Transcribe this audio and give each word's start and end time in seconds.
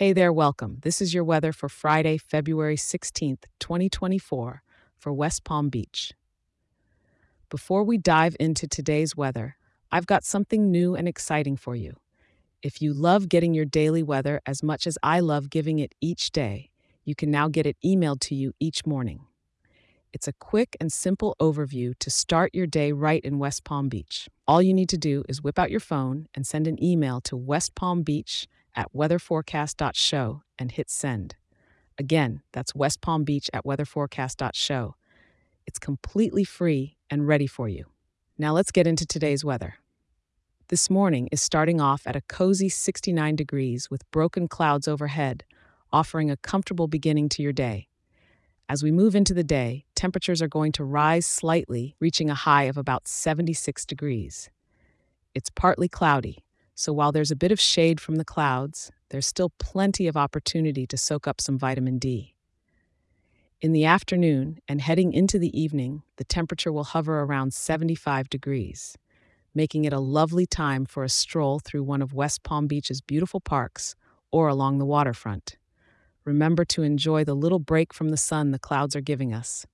Hey 0.00 0.14
there, 0.14 0.32
welcome. 0.32 0.78
This 0.80 1.02
is 1.02 1.12
your 1.12 1.24
weather 1.24 1.52
for 1.52 1.68
Friday, 1.68 2.16
February 2.16 2.76
16th, 2.76 3.42
2024, 3.58 4.62
for 4.96 5.12
West 5.12 5.44
Palm 5.44 5.68
Beach. 5.68 6.14
Before 7.50 7.84
we 7.84 7.98
dive 7.98 8.34
into 8.40 8.66
today's 8.66 9.14
weather, 9.14 9.58
I've 9.92 10.06
got 10.06 10.24
something 10.24 10.70
new 10.70 10.94
and 10.94 11.06
exciting 11.06 11.58
for 11.58 11.76
you. 11.76 11.96
If 12.62 12.80
you 12.80 12.94
love 12.94 13.28
getting 13.28 13.52
your 13.52 13.66
daily 13.66 14.02
weather 14.02 14.40
as 14.46 14.62
much 14.62 14.86
as 14.86 14.96
I 15.02 15.20
love 15.20 15.50
giving 15.50 15.80
it 15.80 15.94
each 16.00 16.30
day, 16.30 16.70
you 17.04 17.14
can 17.14 17.30
now 17.30 17.48
get 17.48 17.66
it 17.66 17.76
emailed 17.84 18.20
to 18.20 18.34
you 18.34 18.54
each 18.58 18.86
morning. 18.86 19.26
It's 20.14 20.26
a 20.26 20.32
quick 20.32 20.78
and 20.80 20.90
simple 20.90 21.36
overview 21.38 21.92
to 21.98 22.08
start 22.08 22.54
your 22.54 22.66
day 22.66 22.92
right 22.92 23.22
in 23.22 23.38
West 23.38 23.64
Palm 23.64 23.90
Beach. 23.90 24.30
All 24.48 24.62
you 24.62 24.72
need 24.72 24.88
to 24.88 24.96
do 24.96 25.24
is 25.28 25.42
whip 25.42 25.58
out 25.58 25.70
your 25.70 25.78
phone 25.78 26.26
and 26.34 26.46
send 26.46 26.66
an 26.66 26.82
email 26.82 27.20
to 27.20 27.36
West 27.36 27.74
Palm 27.74 28.02
Beach 28.02 28.48
at 28.74 28.92
weatherforecast.show 28.94 30.42
and 30.58 30.72
hit 30.72 30.90
send. 30.90 31.36
Again, 31.98 32.42
that's 32.52 32.74
West 32.74 33.00
Palm 33.00 33.24
Beach 33.24 33.50
at 33.52 33.64
weatherforecast.show. 33.64 34.94
It's 35.66 35.78
completely 35.78 36.44
free 36.44 36.96
and 37.10 37.28
ready 37.28 37.46
for 37.46 37.68
you. 37.68 37.86
Now 38.38 38.52
let's 38.52 38.70
get 38.70 38.86
into 38.86 39.06
today's 39.06 39.44
weather. 39.44 39.74
This 40.68 40.88
morning 40.88 41.28
is 41.32 41.42
starting 41.42 41.80
off 41.80 42.06
at 42.06 42.16
a 42.16 42.22
cozy 42.22 42.68
69 42.68 43.36
degrees 43.36 43.90
with 43.90 44.10
broken 44.10 44.48
clouds 44.48 44.86
overhead, 44.86 45.44
offering 45.92 46.30
a 46.30 46.36
comfortable 46.36 46.86
beginning 46.86 47.28
to 47.30 47.42
your 47.42 47.52
day. 47.52 47.88
As 48.68 48.82
we 48.82 48.92
move 48.92 49.16
into 49.16 49.34
the 49.34 49.42
day, 49.42 49.84
temperatures 49.96 50.40
are 50.40 50.48
going 50.48 50.70
to 50.72 50.84
rise 50.84 51.26
slightly, 51.26 51.96
reaching 51.98 52.30
a 52.30 52.34
high 52.34 52.64
of 52.64 52.76
about 52.76 53.08
76 53.08 53.84
degrees. 53.84 54.48
It's 55.34 55.50
partly 55.50 55.88
cloudy, 55.88 56.44
so 56.80 56.94
while 56.94 57.12
there's 57.12 57.30
a 57.30 57.36
bit 57.36 57.52
of 57.52 57.60
shade 57.60 58.00
from 58.00 58.16
the 58.16 58.24
clouds, 58.24 58.90
there's 59.10 59.26
still 59.26 59.50
plenty 59.58 60.06
of 60.06 60.16
opportunity 60.16 60.86
to 60.86 60.96
soak 60.96 61.28
up 61.28 61.38
some 61.38 61.58
vitamin 61.58 61.98
D. 61.98 62.34
In 63.60 63.72
the 63.72 63.84
afternoon 63.84 64.60
and 64.66 64.80
heading 64.80 65.12
into 65.12 65.38
the 65.38 65.54
evening, 65.60 66.04
the 66.16 66.24
temperature 66.24 66.72
will 66.72 66.84
hover 66.84 67.20
around 67.20 67.52
75 67.52 68.30
degrees, 68.30 68.96
making 69.54 69.84
it 69.84 69.92
a 69.92 70.00
lovely 70.00 70.46
time 70.46 70.86
for 70.86 71.04
a 71.04 71.10
stroll 71.10 71.58
through 71.58 71.82
one 71.82 72.00
of 72.00 72.14
West 72.14 72.44
Palm 72.44 72.66
Beach's 72.66 73.02
beautiful 73.02 73.40
parks 73.40 73.94
or 74.32 74.48
along 74.48 74.78
the 74.78 74.86
waterfront. 74.86 75.58
Remember 76.24 76.64
to 76.64 76.82
enjoy 76.82 77.24
the 77.24 77.34
little 77.34 77.58
break 77.58 77.92
from 77.92 78.08
the 78.08 78.16
sun 78.16 78.52
the 78.52 78.58
clouds 78.58 78.96
are 78.96 79.02
giving 79.02 79.34
us. 79.34 79.66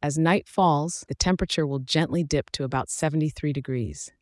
As 0.00 0.16
night 0.16 0.46
falls, 0.46 1.04
the 1.08 1.16
temperature 1.16 1.66
will 1.66 1.80
gently 1.80 2.22
dip 2.22 2.50
to 2.50 2.62
about 2.62 2.90
73 2.90 3.52
degrees. 3.52 4.12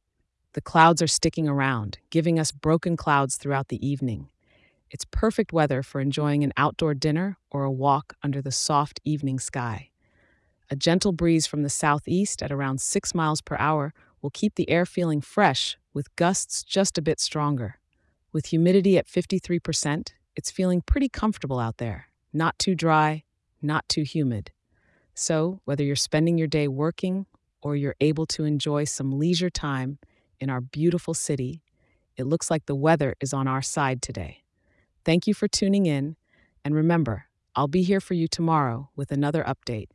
The 0.53 0.61
clouds 0.61 1.01
are 1.01 1.07
sticking 1.07 1.49
around, 1.49 1.99
giving 2.11 2.39
us 2.39 2.51
broken 2.51 2.97
clouds 2.97 3.37
throughout 3.37 3.69
the 3.69 3.87
evening. 3.87 4.31
It's 4.91 5.05
perfect 5.05 5.53
weather 5.53 5.83
for 5.85 6.01
enjoying 6.01 6.43
an 6.43 6.53
outdoor 6.57 6.95
dinner 6.95 7.39
or 7.53 7.63
a 7.63 7.71
walk 7.71 8.15
under 8.25 8.43
the 8.43 8.51
soft 8.51 8.99
evening 9.05 9.39
sky. 9.39 9.91
A 10.69 10.75
gentle 10.75 11.13
breeze 11.13 11.47
from 11.47 11.63
the 11.63 11.69
southeast 11.69 12.43
at 12.43 12.51
around 12.51 12.81
6 12.81 13.15
miles 13.15 13.41
per 13.41 13.57
hour 13.61 13.95
will 14.21 14.31
keep 14.31 14.57
the 14.57 14.69
air 14.69 14.85
feeling 14.85 15.21
fresh, 15.21 15.79
with 15.95 16.15
gusts 16.17 16.65
just 16.65 16.99
a 16.99 17.03
bit 17.03 17.21
stronger. 17.21 17.79
With 18.33 18.47
humidity 18.47 18.99
at 18.99 19.07
53%, 19.07 20.13
it's 20.35 20.51
feeling 20.51 20.83
pretty 20.83 21.09
comfortable 21.09 21.61
out 21.61 21.79
there. 21.79 22.07
Not 22.33 22.59
too 22.59 22.75
dry, 22.75 23.23
not 23.63 23.89
too 23.89 24.03
humid. 24.03 24.51
So, 25.15 25.61
whether 25.65 25.85
you're 25.85 25.97
spending 25.97 26.39
your 26.39 26.49
day 26.49 26.67
working 26.67 27.27
or 27.63 27.77
you're 27.77 27.97
able 28.01 28.27
to 28.27 28.45
enjoy 28.45 28.85
some 28.85 29.19
leisure 29.19 29.51
time, 29.51 29.99
in 30.41 30.51
our 30.51 30.61
beautiful 30.61 31.15
city, 31.15 31.63
it 32.17 32.25
looks 32.25 32.51
like 32.51 32.67
the 32.67 32.75
weather 32.75 33.15
is 33.21 33.33
on 33.33 33.47
our 33.47 33.63
side 33.63 34.03
today. 34.03 34.43
Thank 35.05 35.27
you 35.27 35.35
for 35.35 35.49
tuning 35.49 35.87
in, 35.87 36.17
and 36.65 36.75
remember, 36.75 37.27
I'll 37.55 37.69
be 37.69 37.83
here 37.83 38.01
for 38.01 38.15
you 38.15 38.29
tomorrow 38.29 38.91
with 38.97 39.11
another 39.11 39.45
update. 39.45 39.89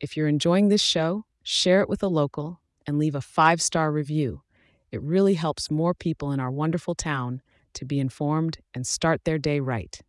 If 0.00 0.16
you're 0.16 0.28
enjoying 0.28 0.68
this 0.68 0.82
show, 0.82 1.24
share 1.42 1.80
it 1.80 1.88
with 1.88 2.02
a 2.02 2.08
local 2.08 2.60
and 2.86 2.98
leave 2.98 3.14
a 3.14 3.20
five 3.20 3.60
star 3.60 3.90
review. 3.92 4.42
It 4.90 5.02
really 5.02 5.34
helps 5.34 5.70
more 5.70 5.94
people 5.94 6.32
in 6.32 6.40
our 6.40 6.50
wonderful 6.50 6.94
town 6.94 7.42
to 7.74 7.84
be 7.84 8.00
informed 8.00 8.58
and 8.74 8.86
start 8.86 9.24
their 9.24 9.38
day 9.38 9.60
right. 9.60 10.00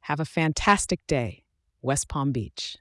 Have 0.00 0.20
a 0.20 0.24
fantastic 0.24 1.00
day, 1.06 1.44
West 1.80 2.08
Palm 2.08 2.32
Beach. 2.32 2.76